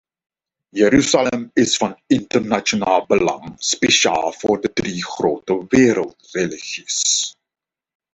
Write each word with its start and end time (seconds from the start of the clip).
Jeruzalem 0.75 1.51
is 1.55 1.77
van 1.77 2.01
internationaal 2.07 3.05
belang, 3.05 3.53
speciaal 3.57 4.33
voor 4.33 4.61
de 4.61 4.73
drie 4.73 5.05
grote 5.05 5.65
wereldreligies. 5.67 7.35